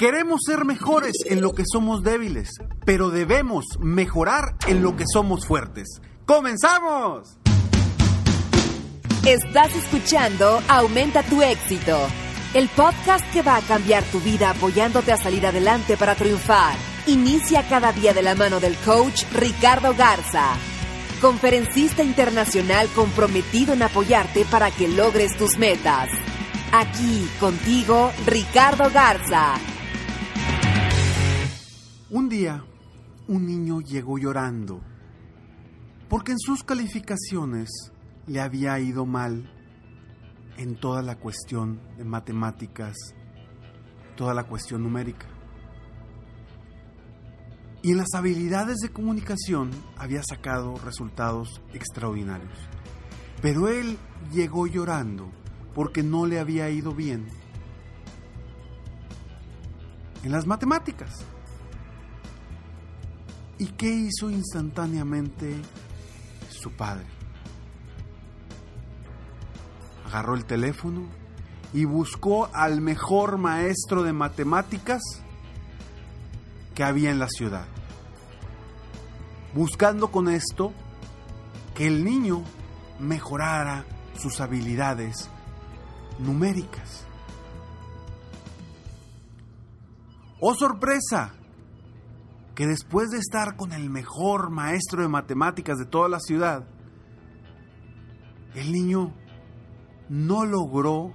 Queremos 0.00 0.40
ser 0.46 0.64
mejores 0.64 1.12
en 1.26 1.42
lo 1.42 1.52
que 1.52 1.64
somos 1.70 2.02
débiles, 2.02 2.48
pero 2.86 3.10
debemos 3.10 3.66
mejorar 3.80 4.56
en 4.66 4.82
lo 4.82 4.96
que 4.96 5.04
somos 5.06 5.46
fuertes. 5.46 6.00
¡Comenzamos! 6.24 7.36
Estás 9.26 9.76
escuchando 9.76 10.62
Aumenta 10.68 11.22
tu 11.22 11.42
éxito, 11.42 11.98
el 12.54 12.70
podcast 12.70 13.30
que 13.34 13.42
va 13.42 13.56
a 13.56 13.60
cambiar 13.60 14.02
tu 14.04 14.20
vida 14.20 14.48
apoyándote 14.48 15.12
a 15.12 15.18
salir 15.18 15.46
adelante 15.46 15.98
para 15.98 16.14
triunfar. 16.14 16.76
Inicia 17.06 17.68
cada 17.68 17.92
día 17.92 18.14
de 18.14 18.22
la 18.22 18.34
mano 18.34 18.58
del 18.58 18.76
coach 18.76 19.24
Ricardo 19.34 19.94
Garza, 19.94 20.54
conferencista 21.20 22.02
internacional 22.02 22.88
comprometido 22.94 23.74
en 23.74 23.82
apoyarte 23.82 24.46
para 24.46 24.70
que 24.70 24.88
logres 24.88 25.36
tus 25.36 25.58
metas. 25.58 26.08
Aquí 26.72 27.28
contigo, 27.38 28.10
Ricardo 28.24 28.90
Garza. 28.90 29.58
Un 32.12 32.28
día, 32.28 32.64
un 33.28 33.46
niño 33.46 33.80
llegó 33.80 34.18
llorando 34.18 34.80
porque 36.08 36.32
en 36.32 36.40
sus 36.40 36.64
calificaciones 36.64 37.70
le 38.26 38.40
había 38.40 38.80
ido 38.80 39.06
mal 39.06 39.48
en 40.56 40.74
toda 40.74 41.02
la 41.02 41.14
cuestión 41.14 41.80
de 41.96 42.04
matemáticas, 42.04 42.96
toda 44.16 44.34
la 44.34 44.42
cuestión 44.42 44.82
numérica. 44.82 45.28
Y 47.82 47.92
en 47.92 47.98
las 47.98 48.12
habilidades 48.14 48.78
de 48.78 48.88
comunicación 48.88 49.70
había 49.96 50.24
sacado 50.24 50.74
resultados 50.84 51.62
extraordinarios. 51.72 52.58
Pero 53.40 53.68
él 53.68 53.96
llegó 54.32 54.66
llorando 54.66 55.30
porque 55.76 56.02
no 56.02 56.26
le 56.26 56.40
había 56.40 56.70
ido 56.70 56.92
bien 56.92 57.28
en 60.24 60.32
las 60.32 60.48
matemáticas. 60.48 61.24
¿Y 63.60 63.66
qué 63.66 63.90
hizo 63.90 64.30
instantáneamente 64.30 65.54
su 66.48 66.72
padre? 66.72 67.04
Agarró 70.06 70.34
el 70.34 70.46
teléfono 70.46 71.06
y 71.74 71.84
buscó 71.84 72.48
al 72.54 72.80
mejor 72.80 73.36
maestro 73.36 74.02
de 74.02 74.14
matemáticas 74.14 75.02
que 76.74 76.84
había 76.84 77.10
en 77.10 77.18
la 77.18 77.28
ciudad. 77.28 77.66
Buscando 79.54 80.10
con 80.10 80.30
esto 80.30 80.72
que 81.74 81.86
el 81.86 82.02
niño 82.02 82.42
mejorara 82.98 83.84
sus 84.18 84.40
habilidades 84.40 85.28
numéricas. 86.18 87.04
¡Oh 90.40 90.54
sorpresa! 90.54 91.34
Que 92.60 92.66
después 92.66 93.08
de 93.08 93.16
estar 93.16 93.56
con 93.56 93.72
el 93.72 93.88
mejor 93.88 94.50
maestro 94.50 95.00
de 95.00 95.08
matemáticas 95.08 95.78
de 95.78 95.86
toda 95.86 96.10
la 96.10 96.20
ciudad, 96.20 96.68
el 98.54 98.70
niño 98.70 99.14
no 100.10 100.44
logró 100.44 101.14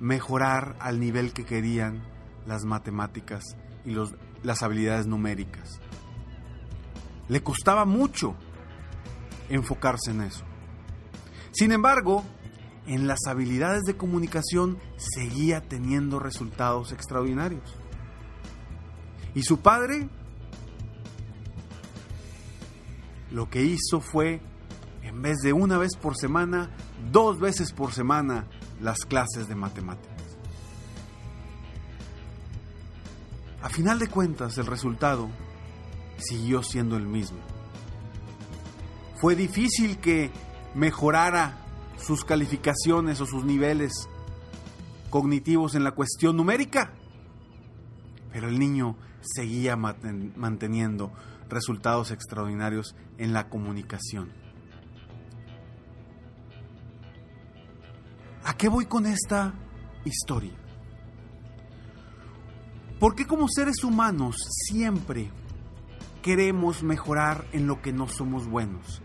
mejorar 0.00 0.78
al 0.80 0.98
nivel 0.98 1.34
que 1.34 1.44
querían 1.44 2.02
las 2.46 2.64
matemáticas 2.64 3.44
y 3.84 3.94
las 4.42 4.62
habilidades 4.62 5.06
numéricas. 5.06 5.82
Le 7.28 7.42
costaba 7.42 7.84
mucho 7.84 8.34
enfocarse 9.50 10.12
en 10.12 10.22
eso. 10.22 10.46
Sin 11.50 11.72
embargo, 11.72 12.24
en 12.86 13.06
las 13.06 13.26
habilidades 13.26 13.82
de 13.82 13.98
comunicación 13.98 14.78
seguía 14.96 15.60
teniendo 15.60 16.18
resultados 16.18 16.90
extraordinarios. 16.92 17.76
Y 19.34 19.42
su 19.42 19.60
padre 19.60 20.08
lo 23.30 23.48
que 23.48 23.62
hizo 23.62 24.00
fue, 24.00 24.40
en 25.02 25.22
vez 25.22 25.38
de 25.38 25.52
una 25.52 25.78
vez 25.78 25.96
por 25.96 26.16
semana, 26.16 26.70
dos 27.12 27.38
veces 27.38 27.72
por 27.72 27.92
semana 27.92 28.46
las 28.80 29.04
clases 29.04 29.48
de 29.48 29.54
matemáticas. 29.54 30.10
A 33.62 33.68
final 33.68 33.98
de 33.98 34.08
cuentas, 34.08 34.56
el 34.58 34.66
resultado 34.66 35.28
siguió 36.16 36.62
siendo 36.62 36.96
el 36.96 37.06
mismo. 37.06 37.38
Fue 39.16 39.36
difícil 39.36 39.98
que 39.98 40.30
mejorara 40.74 41.58
sus 41.98 42.24
calificaciones 42.24 43.20
o 43.20 43.26
sus 43.26 43.44
niveles 43.44 43.92
cognitivos 45.10 45.74
en 45.74 45.84
la 45.84 45.92
cuestión 45.92 46.36
numérica, 46.36 46.92
pero 48.32 48.48
el 48.48 48.58
niño 48.58 48.96
seguía 49.20 49.76
manteniendo 49.76 51.12
resultados 51.50 52.10
extraordinarios 52.10 52.94
en 53.18 53.32
la 53.32 53.48
comunicación. 53.48 54.32
¿A 58.44 58.56
qué 58.56 58.68
voy 58.68 58.86
con 58.86 59.06
esta 59.06 59.52
historia? 60.04 60.52
Porque 62.98 63.26
como 63.26 63.48
seres 63.48 63.84
humanos 63.84 64.36
siempre 64.66 65.30
queremos 66.22 66.82
mejorar 66.82 67.46
en 67.52 67.66
lo 67.66 67.80
que 67.82 67.92
no 67.92 68.08
somos 68.08 68.46
buenos? 68.46 69.02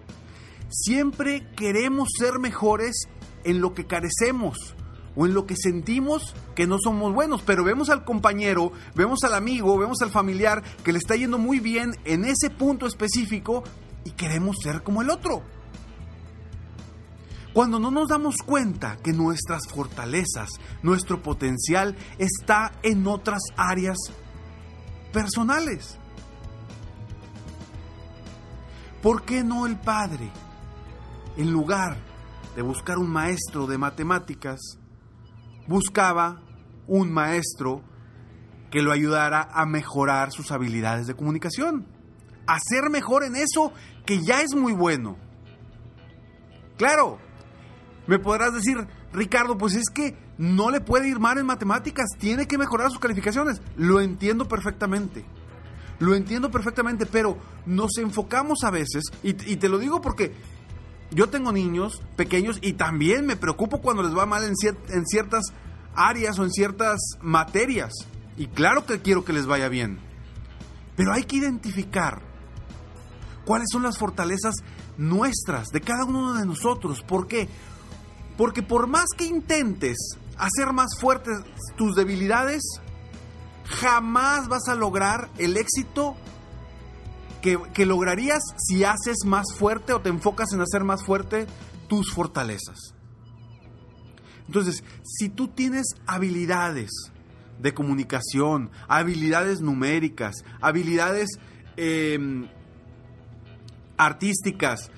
Siempre 0.70 1.48
queremos 1.56 2.10
ser 2.18 2.40
mejores 2.40 3.08
en 3.44 3.62
lo 3.62 3.74
que 3.74 3.86
carecemos 3.86 4.76
o 5.16 5.26
en 5.26 5.34
lo 5.34 5.46
que 5.46 5.56
sentimos 5.56 6.36
que 6.56 6.68
no 6.68 6.78
somos 6.80 7.14
buenos, 7.14 7.42
pero 7.42 7.64
vemos 7.64 7.90
al 7.90 8.04
compañero, 8.04 8.72
vemos 8.96 9.24
al 9.24 9.34
amigo, 9.34 9.78
vemos 9.78 10.02
al 10.02 10.10
familiar 10.10 10.64
que 10.84 10.92
le 10.92 11.00
está 11.00 11.16
yendo 11.16 11.38
muy 11.38 11.60
bien 11.60 11.96
en 12.04 12.26
ese 12.26 12.50
punto 12.50 12.86
específico 12.86 13.64
y 14.04 14.12
queremos 14.12 14.58
ser 14.62 14.84
como 14.84 15.02
el 15.02 15.10
otro. 15.10 15.44
Cuando 17.54 17.80
no 17.80 17.90
nos 17.90 18.10
damos 18.10 18.36
cuenta 18.46 18.98
que 18.98 19.14
nuestras 19.14 19.68
fortalezas, 19.70 20.50
nuestro 20.84 21.22
potencial 21.22 21.96
está 22.18 22.74
en 22.84 23.08
otras 23.08 23.40
áreas 23.56 23.98
personales. 25.14 25.98
¿Por 29.02 29.24
qué 29.24 29.42
no 29.42 29.66
el 29.68 29.80
padre, 29.80 30.30
en 31.38 31.52
lugar 31.52 31.96
de 32.58 32.62
buscar 32.62 32.98
un 32.98 33.10
maestro 33.10 33.68
de 33.68 33.78
matemáticas, 33.78 34.60
buscaba 35.68 36.42
un 36.88 37.12
maestro 37.12 37.82
que 38.72 38.82
lo 38.82 38.92
ayudara 38.92 39.50
a 39.54 39.66
mejorar 39.66 40.32
sus 40.32 40.52
habilidades 40.52 41.08
de 41.08 41.16
comunicación, 41.16 41.86
a 42.48 42.60
ser 42.60 42.90
mejor 42.90 43.24
en 43.24 43.36
eso 43.36 43.72
que 44.06 44.22
ya 44.22 44.42
es 44.42 44.54
muy 44.54 44.74
bueno. 44.74 45.18
Claro, 46.78 47.20
me 48.08 48.20
podrás 48.20 48.54
decir, 48.54 48.86
Ricardo, 49.14 49.58
pues 49.58 49.76
es 49.76 49.90
que 49.90 50.18
no 50.38 50.70
le 50.70 50.82
puede 50.82 51.08
ir 51.08 51.20
mal 51.20 51.38
en 51.38 51.46
matemáticas, 51.46 52.06
tiene 52.20 52.48
que 52.48 52.58
mejorar 52.58 52.90
sus 52.90 53.00
calificaciones. 53.00 53.62
Lo 53.78 54.02
entiendo 54.02 54.48
perfectamente. 54.48 55.26
Lo 56.00 56.14
entiendo 56.14 56.52
perfectamente, 56.52 57.06
pero 57.06 57.38
nos 57.66 57.98
enfocamos 57.98 58.60
a 58.64 58.72
veces, 58.72 59.04
y, 59.24 59.30
y 59.30 59.56
te 59.56 59.70
lo 59.70 59.78
digo 59.78 60.02
porque 60.02 60.34
yo 61.12 61.30
tengo 61.30 61.52
niños 61.52 62.02
pequeños 62.16 62.60
y 62.62 62.74
también 62.74 63.26
me 63.26 63.36
preocupo 63.36 63.82
cuando 63.82 64.04
les 64.04 64.16
va 64.16 64.26
mal 64.26 64.44
en, 64.44 65.06
ciertas 65.06 65.44
áreas 65.96 66.40
o 66.40 66.44
en 66.44 66.52
ciertas 66.52 67.00
materias. 67.22 67.94
Y 68.38 68.48
claro 68.48 68.86
que 68.86 69.02
quiero 69.02 69.24
que 69.24 69.34
les 69.34 69.46
vaya 69.46 69.70
bien. 69.70 70.00
Pero 70.96 71.14
hay 71.14 71.24
que 71.24 71.38
identificar 71.38 72.22
cuáles 73.46 73.68
son 73.72 73.84
las 73.84 73.98
fortalezas 73.98 74.56
nuestras, 74.98 75.70
de 75.70 75.82
cada 75.82 76.06
uno 76.06 76.34
de 76.34 76.46
nosotros. 76.46 77.02
¿Por 77.02 77.28
qué? 77.28 77.48
Porque 78.38 78.64
por 78.64 78.88
más 78.88 79.06
que 79.16 79.26
intentes 79.26 79.98
hacer 80.38 80.74
más 80.74 81.00
fuertes 81.00 81.38
tus 81.78 81.96
debilidades, 81.96 82.62
jamás 83.66 84.48
vas 84.48 84.68
a 84.68 84.76
lograr 84.76 85.30
el 85.38 85.58
éxito 85.58 86.16
que, 87.74 87.86
lograrías 87.86 88.42
si 88.58 88.84
haces 88.84 89.18
más 89.26 89.54
fuerte 89.56 89.94
o 89.94 90.02
te 90.02 90.10
enfocas 90.10 90.52
en 90.54 90.62
hacer 90.62 90.84
más 90.84 91.04
fuerte 91.04 91.46
tus 91.88 92.12
fortalezas. 92.12 92.96
Entonces, 94.48 94.84
si 95.04 95.30
tú 95.30 95.48
tienes 95.48 95.86
habilidades 96.08 96.92
de 97.60 97.74
comunicación, 97.74 98.72
habilidades 98.88 99.62
numéricas, 99.62 100.44
habilidades 100.60 101.30
eh, 101.78 102.48
artísticas, 103.98 104.92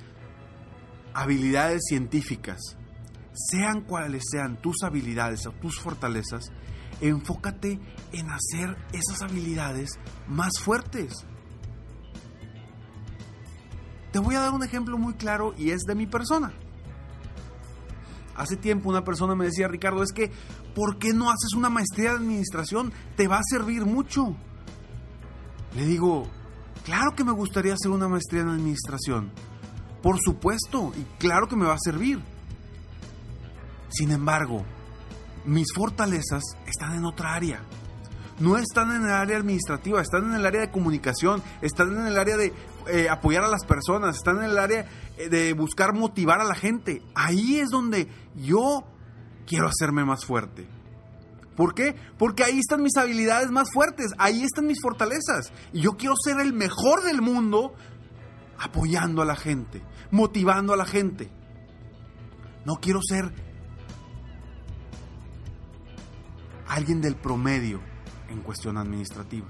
habilidades 1.13 1.83
científicas, 1.87 2.77
sean 3.33 3.81
cuales 3.81 4.23
sean 4.31 4.61
tus 4.61 4.83
habilidades 4.83 5.45
o 5.45 5.51
tus 5.51 5.79
fortalezas, 5.79 6.51
enfócate 7.01 7.79
en 8.11 8.29
hacer 8.29 8.77
esas 8.93 9.21
habilidades 9.21 9.91
más 10.27 10.59
fuertes. 10.59 11.25
Te 14.17 14.23
voy 14.23 14.33
a 14.33 14.39
dar 14.39 14.51
un 14.51 14.63
ejemplo 14.63 14.97
muy 14.97 15.13
claro 15.13 15.53
y 15.59 15.69
es 15.69 15.83
de 15.83 15.93
mi 15.93 16.07
persona. 16.07 16.51
Hace 18.35 18.57
tiempo 18.57 18.89
una 18.89 19.03
persona 19.03 19.35
me 19.35 19.45
decía, 19.45 19.67
Ricardo, 19.67 20.01
es 20.01 20.11
que, 20.11 20.31
¿por 20.73 20.97
qué 20.97 21.13
no 21.13 21.29
haces 21.29 21.53
una 21.55 21.69
maestría 21.69 22.09
de 22.09 22.17
administración? 22.17 22.91
Te 23.15 23.27
va 23.27 23.37
a 23.37 23.43
servir 23.47 23.85
mucho. 23.85 24.35
Le 25.75 25.85
digo, 25.85 26.23
claro 26.83 27.11
que 27.15 27.23
me 27.23 27.31
gustaría 27.31 27.75
hacer 27.75 27.91
una 27.91 28.07
maestría 28.07 28.41
en 28.41 28.47
administración. 28.47 29.31
Por 30.01 30.17
supuesto, 30.19 30.93
y 30.97 31.03
claro 31.19 31.47
que 31.47 31.55
me 31.55 31.67
va 31.67 31.75
a 31.75 31.79
servir. 31.79 32.19
Sin 33.89 34.09
embargo, 34.09 34.65
mis 35.45 35.67
fortalezas 35.75 36.41
están 36.65 36.95
en 36.95 37.05
otra 37.05 37.35
área. 37.35 37.61
No 38.39 38.57
están 38.57 38.91
en 38.95 39.03
el 39.03 39.11
área 39.11 39.37
administrativa, 39.37 39.99
están 39.99 40.25
en 40.25 40.35
el 40.35 40.45
área 40.45 40.61
de 40.61 40.69
comunicación, 40.69 41.41
están 41.61 41.91
en 41.97 42.05
el 42.05 42.19
área 42.19 42.37
de 42.37 42.53
eh, 42.87 43.09
apoyar 43.09 43.43
a 43.43 43.47
las 43.47 43.65
personas, 43.65 44.17
están 44.17 44.37
en 44.37 44.43
el 44.45 44.57
área 44.59 44.85
eh, 45.17 45.29
de 45.29 45.53
buscar 45.53 45.93
motivar 45.93 46.39
a 46.39 46.43
la 46.43 46.53
gente. 46.53 47.01
Ahí 47.15 47.59
es 47.59 47.69
donde 47.69 48.07
yo 48.35 48.83
quiero 49.47 49.67
hacerme 49.67 50.05
más 50.05 50.23
fuerte. 50.23 50.67
¿Por 51.55 51.73
qué? 51.73 51.95
Porque 52.19 52.43
ahí 52.43 52.59
están 52.59 52.83
mis 52.83 52.95
habilidades 52.95 53.49
más 53.49 53.71
fuertes, 53.73 54.13
ahí 54.19 54.43
están 54.43 54.67
mis 54.67 54.79
fortalezas. 54.79 55.51
Y 55.73 55.81
yo 55.81 55.93
quiero 55.93 56.13
ser 56.23 56.39
el 56.39 56.53
mejor 56.53 57.03
del 57.03 57.23
mundo 57.23 57.73
apoyando 58.59 59.23
a 59.23 59.25
la 59.25 59.35
gente, 59.35 59.81
motivando 60.11 60.73
a 60.73 60.77
la 60.77 60.85
gente. 60.85 61.31
No 62.65 62.75
quiero 62.79 62.99
ser 63.01 63.33
alguien 66.67 67.01
del 67.01 67.15
promedio 67.15 67.81
en 68.29 68.41
cuestión 68.41 68.77
administrativa. 68.77 69.47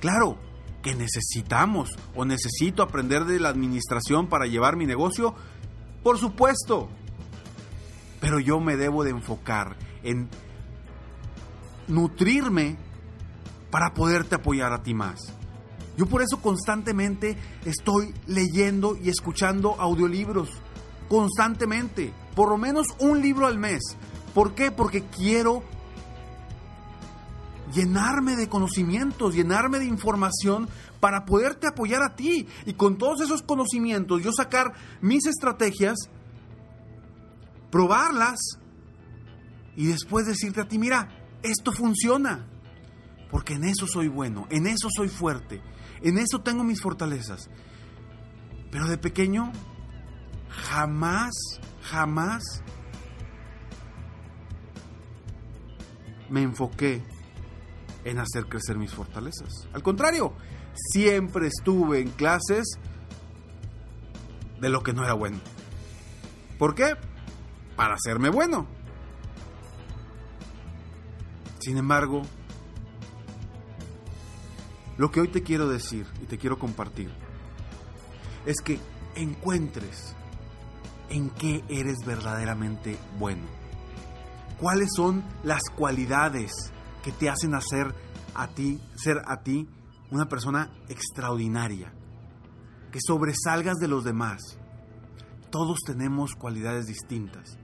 Claro 0.00 0.36
que 0.82 0.94
necesitamos 0.94 1.96
o 2.14 2.24
necesito 2.24 2.82
aprender 2.82 3.24
de 3.24 3.38
la 3.38 3.48
administración 3.48 4.26
para 4.26 4.46
llevar 4.46 4.76
mi 4.76 4.84
negocio, 4.84 5.34
por 6.02 6.18
supuesto. 6.18 6.88
Pero 8.20 8.40
yo 8.40 8.60
me 8.60 8.76
debo 8.76 9.04
de 9.04 9.10
enfocar 9.10 9.76
en 10.02 10.28
nutrirme 11.86 12.76
para 13.70 13.94
poderte 13.94 14.34
apoyar 14.34 14.72
a 14.72 14.82
ti 14.82 14.94
más. 14.94 15.32
Yo 15.96 16.06
por 16.06 16.22
eso 16.22 16.40
constantemente 16.40 17.36
estoy 17.64 18.14
leyendo 18.26 18.96
y 18.96 19.08
escuchando 19.08 19.76
audiolibros. 19.78 20.48
Constantemente. 21.08 22.12
Por 22.34 22.48
lo 22.48 22.58
menos 22.58 22.86
un 22.98 23.20
libro 23.20 23.46
al 23.46 23.58
mes. 23.58 23.82
¿Por 24.34 24.54
qué? 24.54 24.70
Porque 24.70 25.04
quiero 25.04 25.62
llenarme 27.72 28.36
de 28.36 28.48
conocimientos, 28.48 29.34
llenarme 29.34 29.78
de 29.78 29.86
información 29.86 30.68
para 31.00 31.24
poderte 31.24 31.66
apoyar 31.66 32.02
a 32.02 32.14
ti. 32.14 32.46
Y 32.66 32.74
con 32.74 32.98
todos 32.98 33.20
esos 33.20 33.42
conocimientos 33.42 34.22
yo 34.22 34.32
sacar 34.32 34.72
mis 35.00 35.26
estrategias, 35.26 35.96
probarlas 37.70 38.38
y 39.76 39.86
después 39.86 40.26
decirte 40.26 40.60
a 40.60 40.68
ti, 40.68 40.78
mira, 40.78 41.08
esto 41.42 41.72
funciona. 41.72 42.48
Porque 43.30 43.54
en 43.54 43.64
eso 43.64 43.86
soy 43.86 44.08
bueno, 44.08 44.46
en 44.50 44.66
eso 44.66 44.88
soy 44.94 45.08
fuerte, 45.08 45.62
en 46.02 46.18
eso 46.18 46.42
tengo 46.42 46.64
mis 46.64 46.82
fortalezas. 46.82 47.48
Pero 48.70 48.86
de 48.88 48.98
pequeño, 48.98 49.50
jamás, 50.50 51.32
jamás 51.82 52.42
me 56.28 56.42
enfoqué 56.42 57.02
en 58.04 58.18
hacer 58.18 58.46
crecer 58.46 58.76
mis 58.76 58.92
fortalezas. 58.92 59.68
Al 59.72 59.82
contrario, 59.82 60.32
siempre 60.74 61.46
estuve 61.46 62.00
en 62.00 62.10
clases 62.10 62.78
de 64.60 64.68
lo 64.68 64.82
que 64.82 64.92
no 64.92 65.04
era 65.04 65.14
bueno. 65.14 65.38
¿Por 66.58 66.74
qué? 66.74 66.96
Para 67.76 67.94
hacerme 67.94 68.28
bueno. 68.30 68.66
Sin 71.60 71.76
embargo, 71.76 72.22
lo 74.98 75.10
que 75.10 75.20
hoy 75.20 75.28
te 75.28 75.42
quiero 75.42 75.68
decir 75.68 76.06
y 76.22 76.26
te 76.26 76.38
quiero 76.38 76.58
compartir 76.58 77.10
es 78.46 78.56
que 78.60 78.78
encuentres 79.14 80.14
en 81.08 81.30
qué 81.30 81.62
eres 81.68 81.98
verdaderamente 82.04 82.96
bueno. 83.18 83.42
¿Cuáles 84.58 84.90
son 84.94 85.22
las 85.42 85.62
cualidades 85.76 86.71
que 87.02 87.12
te 87.12 87.28
hacen 87.28 87.54
hacer 87.54 87.94
a 88.34 88.48
ti, 88.48 88.80
ser 88.96 89.22
a 89.26 89.42
ti 89.42 89.68
una 90.10 90.28
persona 90.28 90.70
extraordinaria, 90.88 91.92
que 92.90 92.98
sobresalgas 93.04 93.78
de 93.78 93.88
los 93.88 94.04
demás. 94.04 94.58
Todos 95.50 95.78
tenemos 95.84 96.34
cualidades 96.34 96.86
distintas. 96.86 97.58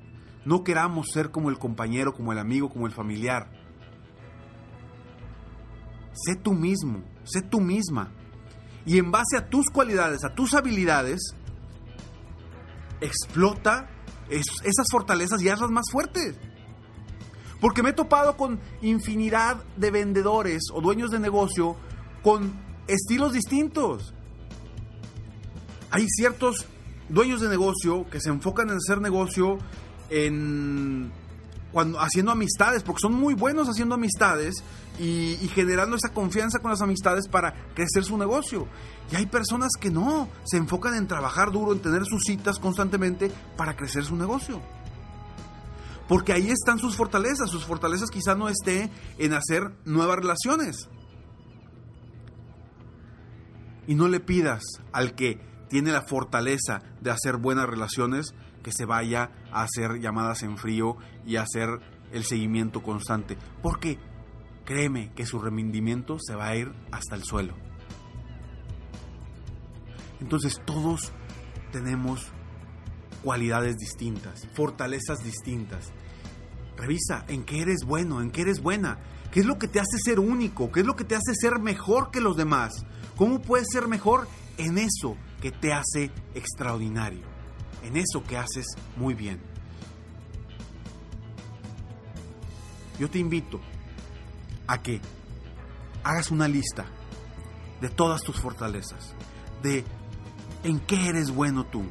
No 0.45 0.65
queramos 0.65 1.09
ser 1.13 1.31
como 1.31 1.51
el 1.51 1.59
compañero, 1.59 2.13
como 2.13 2.33
el 2.33 2.39
amigo, 2.39 2.69
como 2.69 2.87
el 2.87 2.93
familiar. 2.93 3.51
Sé 6.13 6.37
tú 6.37 6.53
mismo, 6.53 7.03
sé 7.25 7.43
tú 7.43 7.61
misma. 7.61 8.13
Y 8.85 8.99
en 8.99 9.11
base 9.11 9.37
a 9.37 9.49
tus 9.49 9.67
cualidades, 9.71 10.25
a 10.25 10.35
tus 10.35 10.55
habilidades, 10.55 11.35
explota 13.01 13.91
esas 14.31 14.87
fortalezas 14.91 15.43
y 15.43 15.49
hazlas 15.49 15.71
más 15.71 15.87
fuertes. 15.91 16.39
Porque 17.61 17.83
me 17.83 17.91
he 17.91 17.93
topado 17.93 18.37
con 18.37 18.61
infinidad 18.83 19.63
de 19.77 19.91
vendedores 19.91 20.65
o 20.73 20.81
dueños 20.81 21.11
de 21.11 21.19
negocio 21.19 21.77
con 22.23 22.53
estilos 22.87 23.33
distintos. 23.33 24.15
Hay 25.91 26.07
ciertos 26.09 26.67
dueños 27.09 27.41
de 27.41 27.49
negocio 27.49 28.09
que 28.11 28.21
se 28.21 28.29
enfocan 28.29 28.71
en 28.71 28.77
hacer 28.77 29.01
negocio 29.01 29.59
en 30.11 31.11
cuando 31.73 32.01
haciendo 32.01 32.33
amistades, 32.33 32.83
porque 32.83 33.01
son 33.01 33.13
muy 33.13 33.35
buenos 33.35 33.69
haciendo 33.69 33.95
amistades 33.95 34.63
y, 34.99 35.37
y, 35.43 35.49
generando 35.49 35.97
esa 35.97 36.09
confianza 36.09 36.61
con 36.61 36.71
las 36.71 36.81
amistades 36.81 37.29
para 37.29 37.53
crecer 37.75 38.05
su 38.05 38.17
negocio. 38.17 38.67
Y 39.13 39.17
hay 39.17 39.27
personas 39.27 39.73
que 39.79 39.91
no, 39.91 40.29
se 40.45 40.57
enfocan 40.57 40.95
en 40.95 41.07
trabajar 41.07 41.53
duro, 41.53 41.73
en 41.73 41.81
tener 41.81 42.05
sus 42.07 42.23
citas 42.25 42.59
constantemente 42.59 43.31
para 43.57 43.77
crecer 43.77 44.05
su 44.05 44.17
negocio. 44.17 44.63
Porque 46.09 46.33
ahí 46.33 46.51
están 46.51 46.79
sus 46.79 46.97
fortalezas. 46.97 47.51
Sus 47.51 47.65
fortalezas 47.65 48.11
quizá 48.11 48.35
no 48.35 48.49
esté 48.49 48.91
en 49.19 49.35
hacer 49.35 49.73
nuevas 49.85 50.17
relaciones. 50.17 50.89
Y 53.87 53.95
no 53.95 54.09
le 54.09 54.21
pidas 54.21 54.65
al 54.93 55.15
que 55.15 55.41
tiene 55.69 55.93
la 55.93 56.03
fortaleza 56.03 56.83
de 57.01 57.11
hacer 57.11 57.37
buenas 57.37 57.67
relaciones 57.67 58.35
que 58.63 58.73
se 58.73 58.87
vaya 58.87 59.31
a 59.53 59.63
hacer 59.63 60.01
llamadas 60.01 60.43
en 60.43 60.57
frío 60.57 60.97
y 61.27 61.37
a 61.37 61.43
hacer 61.43 61.69
el 62.13 62.25
seguimiento 62.25 62.83
constante. 62.83 63.37
Porque 63.63 63.99
créeme 64.65 65.13
que 65.15 65.27
su 65.27 65.39
rendimiento 65.39 66.19
se 66.21 66.35
va 66.35 66.49
a 66.49 66.57
ir 66.57 66.73
hasta 66.91 67.17
el 67.17 67.25
suelo. 67.25 67.55
Entonces 70.21 70.61
todos 70.65 71.13
tenemos 71.71 72.33
cualidades 73.23 73.77
distintas, 73.77 74.47
fortalezas 74.55 75.19
distintas. 75.25 75.93
Revisa 76.77 77.25
en 77.29 77.45
qué 77.45 77.61
eres 77.61 77.85
bueno, 77.85 78.21
en 78.21 78.31
qué 78.31 78.43
eres 78.43 78.63
buena, 78.63 78.99
qué 79.33 79.41
es 79.41 79.47
lo 79.47 79.59
que 79.59 79.69
te 79.69 79.81
hace 79.81 79.99
ser 80.05 80.21
único, 80.21 80.71
qué 80.71 80.81
es 80.81 80.87
lo 80.87 80.97
que 80.97 81.05
te 81.05 81.17
hace 81.17 81.35
ser 81.35 81.59
mejor 81.59 82.11
que 82.11 82.21
los 82.21 82.37
demás. 82.37 82.73
¿Cómo 83.17 83.41
puedes 83.41 83.69
ser 83.73 83.89
mejor 83.89 84.29
en 84.59 84.79
eso 84.79 85.17
que 85.41 85.51
te 85.51 85.73
hace 85.73 86.11
extraordinario? 86.35 87.27
En 87.83 87.97
eso 87.97 88.23
que 88.23 88.37
haces 88.37 88.67
muy 88.97 89.15
bien. 89.15 89.41
Yo 92.99 93.09
te 93.09 93.19
invito 93.19 93.61
a 94.67 94.83
que 94.83 95.01
hagas 96.03 96.31
una 96.31 96.49
lista 96.49 96.87
de 97.81 97.89
todas 97.89 98.23
tus 98.23 98.41
fortalezas, 98.41 99.15
de 99.63 99.85
en 100.65 100.81
qué 100.81 101.09
eres 101.09 101.31
bueno 101.31 101.65
tú. 101.65 101.85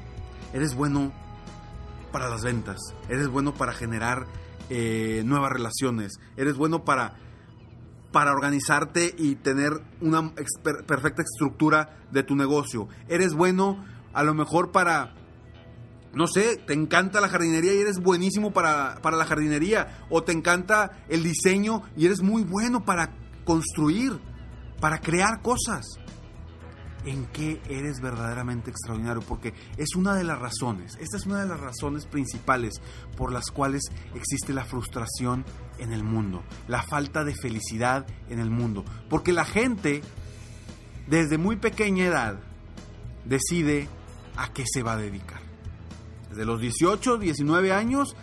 Eres 0.53 0.75
bueno 0.75 1.11
para 2.11 2.29
las 2.29 2.43
ventas, 2.43 2.77
eres 3.09 3.27
bueno 3.27 3.53
para 3.53 3.73
generar 3.73 4.25
eh, 4.69 5.21
nuevas 5.25 5.51
relaciones, 5.51 6.19
eres 6.35 6.55
bueno 6.55 6.83
para, 6.83 7.15
para 8.11 8.31
organizarte 8.31 9.13
y 9.17 9.35
tener 9.35 9.73
una 10.01 10.33
perfecta 10.87 11.21
estructura 11.21 11.99
de 12.11 12.23
tu 12.23 12.35
negocio, 12.35 12.87
eres 13.07 13.33
bueno 13.33 13.85
a 14.13 14.23
lo 14.23 14.33
mejor 14.33 14.71
para 14.71 15.13
no 16.13 16.25
sé, 16.25 16.57
te 16.65 16.73
encanta 16.73 17.21
la 17.21 17.29
jardinería 17.29 17.73
y 17.75 17.81
eres 17.81 17.99
buenísimo 17.99 18.51
para, 18.51 18.99
para, 19.03 19.17
la 19.17 19.25
jardinería, 19.25 19.99
o 20.09 20.23
te 20.23 20.31
encanta 20.31 21.03
el 21.09 21.21
diseño 21.21 21.83
y 21.95 22.07
eres 22.07 22.23
muy 22.23 22.43
bueno 22.43 22.85
para 22.85 23.13
construir, 23.45 24.19
para 24.79 24.99
crear 24.99 25.41
cosas 25.43 25.99
en 27.07 27.25
qué 27.27 27.61
eres 27.69 28.01
verdaderamente 28.01 28.69
extraordinario, 28.69 29.21
porque 29.21 29.53
es 29.77 29.95
una 29.95 30.13
de 30.13 30.25
las 30.25 30.39
razones, 30.39 30.97
esta 30.99 31.15
es 31.15 31.25
una 31.25 31.39
de 31.39 31.47
las 31.47 31.59
razones 31.59 32.05
principales 32.05 32.81
por 33.15 33.31
las 33.31 33.49
cuales 33.49 33.83
existe 34.13 34.53
la 34.53 34.65
frustración 34.65 35.45
en 35.79 35.93
el 35.93 36.03
mundo, 36.03 36.43
la 36.67 36.83
falta 36.83 37.23
de 37.23 37.33
felicidad 37.33 38.05
en 38.29 38.39
el 38.39 38.49
mundo, 38.49 38.83
porque 39.09 39.31
la 39.31 39.45
gente 39.45 40.01
desde 41.07 41.37
muy 41.37 41.55
pequeña 41.55 42.05
edad 42.05 42.39
decide 43.23 43.87
a 44.35 44.51
qué 44.51 44.65
se 44.67 44.83
va 44.83 44.93
a 44.93 44.97
dedicar. 44.97 45.39
Desde 46.29 46.43
los 46.43 46.59
18, 46.59 47.19
19 47.19 47.71
años, 47.71 48.17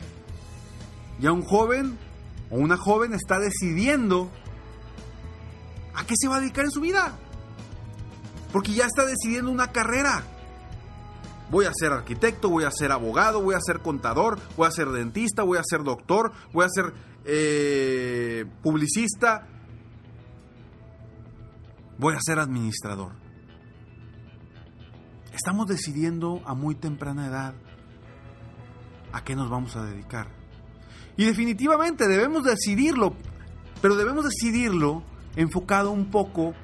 ya 1.20 1.32
un 1.32 1.42
joven 1.42 1.96
o 2.50 2.56
una 2.58 2.76
joven 2.76 3.14
está 3.14 3.38
decidiendo 3.38 4.30
a 5.94 6.04
qué 6.04 6.14
se 6.18 6.28
va 6.28 6.36
a 6.36 6.40
dedicar 6.40 6.66
en 6.66 6.70
su 6.70 6.82
vida 6.82 7.18
porque 8.54 8.73
ya 8.73 8.87
está 8.87 9.04
decidiendo 9.04 9.50
una 9.50 9.73
carrera. 9.73 10.23
Voy 11.50 11.64
a 11.64 11.73
ser 11.75 11.90
arquitecto, 11.90 12.49
voy 12.49 12.62
a 12.62 12.70
ser 12.70 12.92
abogado, 12.92 13.42
voy 13.42 13.56
a 13.56 13.61
ser 13.61 13.80
contador, 13.80 14.38
voy 14.56 14.68
a 14.68 14.70
ser 14.70 14.90
dentista, 14.90 15.42
voy 15.42 15.58
a 15.58 15.62
ser 15.64 15.82
doctor, 15.82 16.30
voy 16.52 16.64
a 16.64 16.68
ser 16.68 16.94
eh, 17.25 18.44
publicista, 18.62 19.49
voy 21.99 22.14
a 22.14 22.18
ser 22.20 22.38
administrador. 22.38 23.11
Estamos 25.32 25.66
decidiendo 25.66 26.40
a 26.46 26.54
muy 26.54 26.76
temprana 26.76 27.26
edad 27.26 27.54
a 29.12 29.25
qué 29.25 29.34
nos 29.34 29.50
vamos 29.50 29.75
a 29.75 29.84
dedicar. 29.84 30.28
Y 31.16 31.25
definitivamente 31.25 32.06
debemos 32.06 32.44
decidirlo, 32.44 33.16
pero 33.82 33.96
debemos 33.96 34.25
decidirlo 34.25 35.02
enfocado 35.34 35.90
un 35.90 36.08
poco 36.12 36.54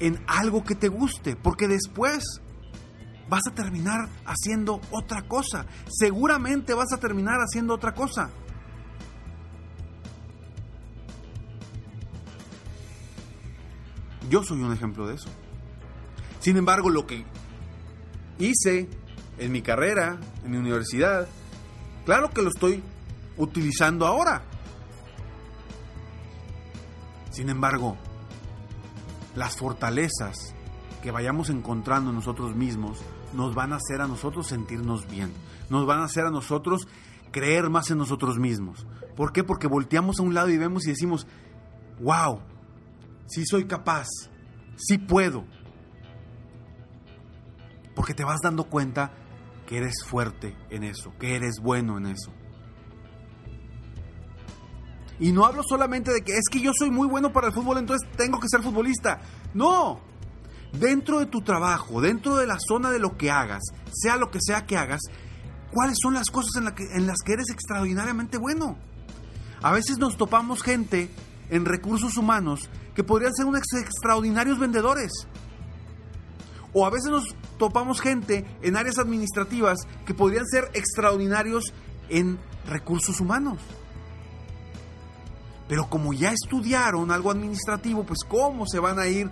en 0.00 0.22
algo 0.26 0.64
que 0.64 0.74
te 0.74 0.88
guste, 0.88 1.36
porque 1.36 1.68
después 1.68 2.40
vas 3.28 3.42
a 3.48 3.54
terminar 3.54 4.08
haciendo 4.24 4.80
otra 4.90 5.22
cosa. 5.22 5.66
Seguramente 5.88 6.74
vas 6.74 6.92
a 6.92 6.98
terminar 6.98 7.38
haciendo 7.40 7.74
otra 7.74 7.94
cosa. 7.94 8.30
Yo 14.28 14.42
soy 14.42 14.60
un 14.60 14.72
ejemplo 14.72 15.06
de 15.06 15.14
eso. 15.14 15.28
Sin 16.40 16.56
embargo, 16.56 16.90
lo 16.90 17.06
que 17.06 17.24
hice 18.38 18.88
en 19.38 19.52
mi 19.52 19.62
carrera, 19.62 20.18
en 20.44 20.50
mi 20.50 20.56
universidad, 20.56 21.28
claro 22.04 22.30
que 22.30 22.42
lo 22.42 22.48
estoy 22.48 22.82
utilizando 23.36 24.06
ahora. 24.06 24.42
Sin 27.30 27.48
embargo, 27.48 27.96
las 29.36 29.56
fortalezas 29.56 30.54
que 31.02 31.10
vayamos 31.12 31.50
encontrando 31.50 32.10
nosotros 32.12 32.56
mismos 32.56 32.98
nos 33.32 33.54
van 33.54 33.72
a 33.72 33.76
hacer 33.76 34.00
a 34.00 34.08
nosotros 34.08 34.48
sentirnos 34.48 35.08
bien, 35.08 35.32
nos 35.70 35.86
van 35.86 36.00
a 36.00 36.04
hacer 36.04 36.24
a 36.24 36.30
nosotros 36.30 36.88
creer 37.30 37.70
más 37.70 37.90
en 37.90 37.98
nosotros 37.98 38.38
mismos. 38.38 38.86
¿Por 39.14 39.32
qué? 39.32 39.44
Porque 39.44 39.66
volteamos 39.66 40.18
a 40.18 40.22
un 40.22 40.34
lado 40.34 40.48
y 40.48 40.56
vemos 40.56 40.86
y 40.86 40.90
decimos, 40.90 41.26
wow, 42.00 42.40
sí 43.26 43.44
soy 43.46 43.66
capaz, 43.66 44.06
sí 44.76 44.98
puedo. 44.98 45.44
Porque 47.94 48.14
te 48.14 48.24
vas 48.24 48.40
dando 48.42 48.64
cuenta 48.64 49.12
que 49.66 49.78
eres 49.78 50.04
fuerte 50.04 50.56
en 50.70 50.84
eso, 50.84 51.12
que 51.18 51.36
eres 51.36 51.60
bueno 51.60 51.98
en 51.98 52.06
eso. 52.06 52.32
Y 55.18 55.32
no 55.32 55.46
hablo 55.46 55.62
solamente 55.66 56.12
de 56.12 56.22
que 56.22 56.32
es 56.32 56.44
que 56.50 56.60
yo 56.60 56.72
soy 56.76 56.90
muy 56.90 57.08
bueno 57.08 57.32
para 57.32 57.48
el 57.48 57.54
fútbol, 57.54 57.78
entonces 57.78 58.08
tengo 58.16 58.38
que 58.38 58.48
ser 58.48 58.62
futbolista. 58.62 59.20
No. 59.54 60.00
Dentro 60.72 61.20
de 61.20 61.26
tu 61.26 61.40
trabajo, 61.40 62.00
dentro 62.00 62.36
de 62.36 62.46
la 62.46 62.58
zona 62.58 62.90
de 62.90 62.98
lo 62.98 63.16
que 63.16 63.30
hagas, 63.30 63.62
sea 63.92 64.16
lo 64.16 64.30
que 64.30 64.40
sea 64.42 64.66
que 64.66 64.76
hagas, 64.76 65.00
¿cuáles 65.72 65.96
son 66.02 66.14
las 66.14 66.30
cosas 66.30 66.50
en, 66.56 67.06
las 67.06 67.18
que 67.24 67.32
eres 67.32 67.48
extraordinariamente 67.50 68.36
bueno? 68.36 68.76
A 69.62 69.72
veces 69.72 69.98
nos 69.98 70.18
topamos 70.18 70.62
gente 70.62 71.10
en 71.48 71.64
recursos 71.64 72.18
humanos 72.18 72.68
que 72.94 73.04
podrían 73.04 73.32
ser 73.34 73.46
unos 73.46 73.62
extraordinarios 73.72 74.58
vendedores. 74.58 75.12
O 76.74 76.84
a 76.84 76.90
veces 76.90 77.10
nos 77.10 77.34
topamos 77.58 78.02
gente 78.02 78.44
en 78.60 78.76
áreas 78.76 78.98
administrativas 78.98 79.78
que 80.04 80.12
podrían 80.12 80.46
ser 80.46 80.70
extraordinarios 80.74 81.72
en 82.10 82.38
recursos 82.66 83.18
humanos. 83.18 83.58
Pero 85.68 85.88
como 85.88 86.12
ya 86.12 86.32
estudiaron 86.32 87.10
algo 87.10 87.30
administrativo, 87.30 88.04
pues 88.04 88.20
¿cómo 88.28 88.66
se 88.66 88.78
van 88.78 88.98
a 88.98 89.06
ir 89.06 89.30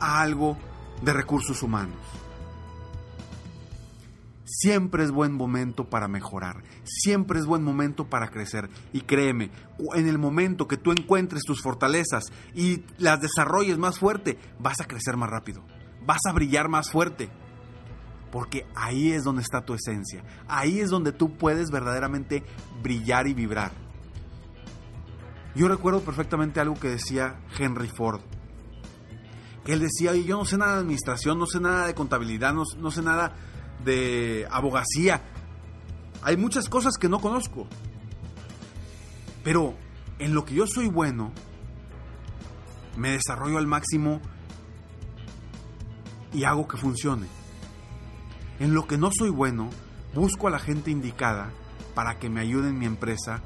a 0.00 0.20
algo 0.20 0.56
de 1.02 1.12
recursos 1.12 1.62
humanos? 1.62 1.96
Siempre 4.48 5.02
es 5.02 5.10
buen 5.10 5.32
momento 5.32 5.90
para 5.90 6.06
mejorar, 6.06 6.62
siempre 6.84 7.40
es 7.40 7.46
buen 7.46 7.64
momento 7.64 8.08
para 8.08 8.28
crecer. 8.28 8.70
Y 8.92 9.00
créeme, 9.00 9.50
en 9.94 10.06
el 10.06 10.18
momento 10.18 10.68
que 10.68 10.76
tú 10.76 10.92
encuentres 10.92 11.42
tus 11.42 11.60
fortalezas 11.60 12.26
y 12.54 12.84
las 12.96 13.20
desarrolles 13.20 13.76
más 13.76 13.98
fuerte, 13.98 14.38
vas 14.60 14.80
a 14.80 14.86
crecer 14.86 15.16
más 15.16 15.30
rápido, 15.30 15.64
vas 16.06 16.20
a 16.28 16.32
brillar 16.32 16.68
más 16.68 16.90
fuerte. 16.90 17.28
Porque 18.30 18.66
ahí 18.76 19.12
es 19.12 19.24
donde 19.24 19.42
está 19.42 19.64
tu 19.64 19.74
esencia, 19.74 20.22
ahí 20.46 20.78
es 20.78 20.90
donde 20.90 21.12
tú 21.12 21.36
puedes 21.36 21.70
verdaderamente 21.70 22.44
brillar 22.82 23.26
y 23.26 23.34
vibrar. 23.34 23.85
Yo 25.56 25.68
recuerdo 25.68 26.02
perfectamente 26.02 26.60
algo 26.60 26.74
que 26.74 26.90
decía 26.90 27.40
Henry 27.58 27.88
Ford. 27.88 28.20
Que 29.64 29.72
él 29.72 29.80
decía, 29.80 30.14
yo 30.14 30.36
no 30.36 30.44
sé 30.44 30.58
nada 30.58 30.74
de 30.74 30.80
administración, 30.80 31.38
no 31.38 31.46
sé 31.46 31.60
nada 31.60 31.86
de 31.86 31.94
contabilidad, 31.94 32.52
no, 32.52 32.64
no 32.76 32.90
sé 32.90 33.00
nada 33.00 33.34
de 33.82 34.46
abogacía. 34.50 35.22
Hay 36.22 36.36
muchas 36.36 36.68
cosas 36.68 36.98
que 36.98 37.08
no 37.08 37.20
conozco. 37.20 37.66
Pero 39.42 39.74
en 40.18 40.34
lo 40.34 40.44
que 40.44 40.54
yo 40.54 40.66
soy 40.66 40.88
bueno, 40.88 41.32
me 42.98 43.12
desarrollo 43.12 43.56
al 43.56 43.66
máximo 43.66 44.20
y 46.34 46.44
hago 46.44 46.68
que 46.68 46.76
funcione. 46.76 47.28
En 48.60 48.74
lo 48.74 48.86
que 48.86 48.98
no 48.98 49.08
soy 49.10 49.30
bueno, 49.30 49.70
busco 50.14 50.48
a 50.48 50.50
la 50.50 50.58
gente 50.58 50.90
indicada 50.90 51.50
para 51.94 52.18
que 52.18 52.28
me 52.28 52.42
ayude 52.42 52.68
en 52.68 52.78
mi 52.78 52.84
empresa 52.84 53.42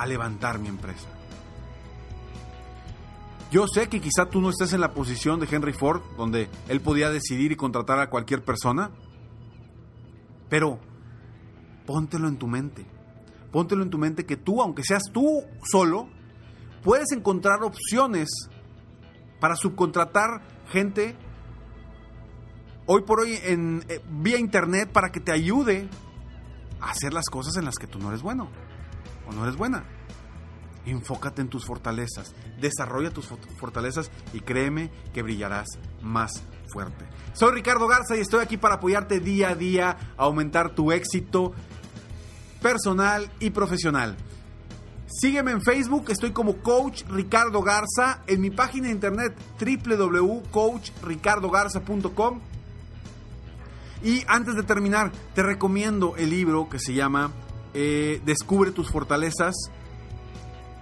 a 0.00 0.06
levantar 0.06 0.58
mi 0.58 0.68
empresa. 0.68 1.06
Yo 3.50 3.66
sé 3.66 3.90
que 3.90 4.00
quizá 4.00 4.30
tú 4.30 4.40
no 4.40 4.48
estés 4.48 4.72
en 4.72 4.80
la 4.80 4.94
posición 4.94 5.40
de 5.40 5.48
Henry 5.50 5.74
Ford, 5.74 6.00
donde 6.16 6.48
él 6.68 6.80
podía 6.80 7.10
decidir 7.10 7.52
y 7.52 7.56
contratar 7.56 7.98
a 7.98 8.08
cualquier 8.08 8.42
persona, 8.42 8.90
pero 10.48 10.78
póntelo 11.84 12.28
en 12.28 12.38
tu 12.38 12.46
mente. 12.46 12.86
Póntelo 13.52 13.82
en 13.82 13.90
tu 13.90 13.98
mente 13.98 14.24
que 14.24 14.38
tú, 14.38 14.62
aunque 14.62 14.84
seas 14.84 15.02
tú 15.12 15.42
solo, 15.70 16.08
puedes 16.82 17.12
encontrar 17.12 17.62
opciones 17.62 18.30
para 19.38 19.54
subcontratar 19.54 20.40
gente 20.70 21.14
hoy 22.86 23.02
por 23.02 23.20
hoy 23.20 23.38
en 23.42 23.84
eh, 23.88 24.00
vía 24.08 24.38
internet 24.38 24.90
para 24.90 25.12
que 25.12 25.20
te 25.20 25.32
ayude 25.32 25.88
a 26.80 26.90
hacer 26.90 27.12
las 27.12 27.26
cosas 27.26 27.56
en 27.58 27.66
las 27.66 27.74
que 27.74 27.86
tú 27.86 27.98
no 27.98 28.08
eres 28.08 28.22
bueno 28.22 28.48
no 29.32 29.44
eres 29.44 29.56
buena. 29.56 29.84
Enfócate 30.86 31.42
en 31.42 31.48
tus 31.48 31.66
fortalezas, 31.66 32.34
desarrolla 32.58 33.10
tus 33.10 33.28
fortalezas 33.58 34.10
y 34.32 34.40
créeme 34.40 34.90
que 35.12 35.20
brillarás 35.22 35.66
más 36.00 36.42
fuerte. 36.72 37.04
Soy 37.34 37.52
Ricardo 37.52 37.86
Garza 37.86 38.16
y 38.16 38.20
estoy 38.20 38.42
aquí 38.42 38.56
para 38.56 38.76
apoyarte 38.76 39.20
día 39.20 39.50
a 39.50 39.54
día 39.54 39.90
a 40.16 40.22
aumentar 40.24 40.74
tu 40.74 40.90
éxito 40.90 41.52
personal 42.62 43.30
y 43.40 43.50
profesional. 43.50 44.16
Sígueme 45.06 45.50
en 45.50 45.60
Facebook, 45.60 46.06
estoy 46.08 46.30
como 46.30 46.56
Coach 46.58 47.02
Ricardo 47.10 47.60
Garza, 47.62 48.22
en 48.26 48.40
mi 48.40 48.50
página 48.50 48.86
de 48.86 48.92
internet 48.92 49.36
www.coachricardogarza.com. 49.58 52.40
Y 54.02 54.24
antes 54.28 54.54
de 54.54 54.62
terminar, 54.62 55.12
te 55.34 55.42
recomiendo 55.42 56.16
el 56.16 56.30
libro 56.30 56.70
que 56.70 56.78
se 56.78 56.94
llama 56.94 57.32
eh, 57.74 58.20
descubre 58.24 58.70
tus 58.72 58.90
fortalezas. 58.90 59.54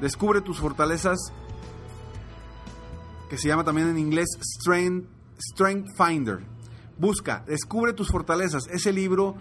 Descubre 0.01 0.41
tus 0.41 0.59
fortalezas. 0.59 1.19
que 3.29 3.37
se 3.37 3.49
llama 3.49 3.63
también 3.63 3.89
en 3.89 3.99
inglés 3.99 4.29
Strength, 4.41 5.07
Strength 5.39 5.89
Finder. 5.97 6.39
Busca, 6.99 7.45
descubre 7.47 7.93
tus 7.93 8.09
fortalezas. 8.09 8.67
Ese 8.69 8.93
libro 8.93 9.37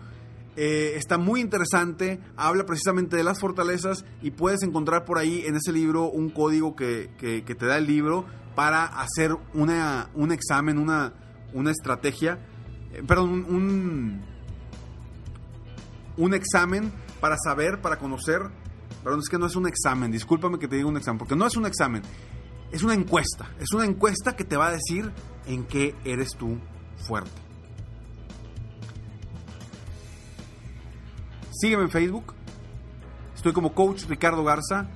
eh, 0.59 0.93
está 0.95 1.19
muy 1.19 1.39
interesante, 1.39 2.19
habla 2.35 2.65
precisamente 2.65 3.15
de 3.15 3.23
las 3.23 3.39
fortalezas 3.39 4.03
y 4.23 4.31
puedes 4.31 4.63
encontrar 4.63 5.05
por 5.05 5.19
ahí 5.19 5.43
en 5.45 5.55
ese 5.55 5.71
libro 5.71 6.09
un 6.09 6.31
código 6.31 6.75
que, 6.75 7.11
te 7.19 7.65
da 7.65 7.77
el 7.77 7.85
libro 7.85 8.25
para 8.55 8.85
hacer 8.85 9.37
una, 9.53 10.09
un 10.15 10.31
examen, 10.31 10.79
una, 10.79 11.13
una 11.53 11.69
estrategia, 11.69 12.39
eh, 12.91 13.03
perdón, 13.07 13.45
un, 13.47 14.21
un 16.17 16.33
examen 16.33 16.91
para 17.19 17.37
saber, 17.37 17.81
para 17.81 17.97
conocer, 17.97 18.41
perdón, 19.03 19.19
es 19.19 19.29
que 19.29 19.37
no 19.37 19.45
es 19.45 19.55
un 19.55 19.67
examen, 19.67 20.11
discúlpame 20.11 20.59
que 20.59 20.67
te 20.67 20.75
diga 20.75 20.87
un 20.87 20.97
examen, 20.97 21.19
porque 21.19 21.35
no 21.35 21.45
es 21.45 21.55
un 21.55 21.65
examen, 21.65 22.01
es 22.71 22.83
una 22.83 22.93
encuesta, 22.93 23.49
es 23.59 23.71
una 23.73 23.85
encuesta 23.85 24.35
que 24.35 24.43
te 24.43 24.57
va 24.57 24.67
a 24.67 24.71
decir 24.71 25.11
en 25.45 25.65
qué 25.65 25.95
eres 26.03 26.31
tú 26.37 26.57
fuerte. 26.97 27.31
Sígueme 31.51 31.83
en 31.83 31.89
Facebook. 31.89 32.33
Estoy 33.35 33.51
como 33.51 33.73
Coach 33.73 34.05
Ricardo 34.07 34.43
Garza. 34.43 34.87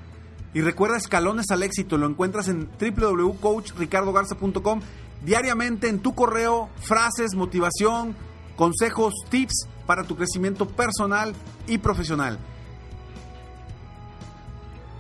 Y 0.54 0.62
recuerda 0.62 0.98
escalones 0.98 1.50
al 1.50 1.64
éxito. 1.64 1.98
Lo 1.98 2.06
encuentras 2.06 2.50
en 2.50 2.70
www.coachricardogarza.com. 2.80 4.82
Diariamente 5.26 5.88
en 5.88 6.00
tu 6.00 6.14
correo, 6.14 6.70
frases, 6.82 7.34
motivación, 7.36 8.16
consejos, 8.62 9.16
tips 9.30 9.68
para 9.88 10.04
tu 10.04 10.16
crecimiento 10.16 10.68
personal 10.68 11.34
y 11.66 11.80
profesional. 11.80 12.38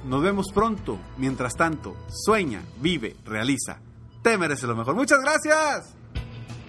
Nos 0.03 0.24
vemos 0.24 0.48
pronto. 0.51 0.98
Mientras 1.20 1.53
tanto, 1.53 1.96
sueña, 2.10 2.63
vive, 2.82 3.18
realiza. 3.24 3.77
Te 4.24 4.36
mereces 4.36 4.68
lo 4.68 4.75
mejor. 4.75 4.96
Muchas 4.96 5.20
gracias. 5.20 5.94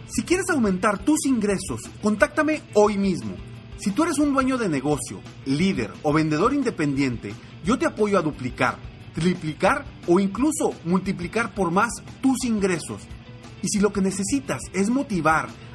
Si 0.06 0.22
quieres 0.22 0.50
aumentar 0.50 0.98
tus 0.98 1.24
ingresos, 1.24 1.80
contáctame 2.02 2.60
hoy 2.74 2.98
mismo 2.98 3.36
si 3.78 3.90
tú 3.90 4.04
eres 4.04 4.18
un 4.18 4.32
dueño 4.32 4.58
de 4.58 4.68
negocio, 4.68 5.20
líder 5.44 5.90
o 6.04 6.12
vendedor 6.12 6.54
independiente, 6.54 7.34
yo 7.64 7.80
te 7.80 7.86
apoyo 7.86 8.16
a 8.16 8.22
duplicar, 8.22 8.76
triplicar 9.12 9.84
o 10.06 10.20
incluso 10.20 10.72
multiplicar 10.84 11.52
por 11.52 11.72
más 11.72 11.90
tus 12.20 12.44
ingresos. 12.44 13.02
Y 13.60 13.66
si 13.66 13.80
lo 13.80 13.92
que 13.92 14.00
necesitas 14.00 14.60
es 14.72 14.88
motivar 14.88 15.48